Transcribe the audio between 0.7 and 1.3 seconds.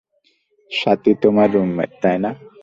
Swati